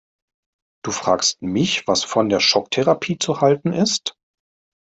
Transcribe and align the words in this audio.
Du 0.83 0.89
fragst 0.89 1.43
mich, 1.43 1.87
was 1.87 2.03
von 2.03 2.29
der 2.29 2.39
Schocktherapie 2.39 3.19
zu 3.19 3.39
halten 3.41 3.71
ist? 3.71 4.17